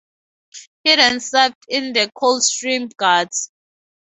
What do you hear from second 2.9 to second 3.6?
Guards.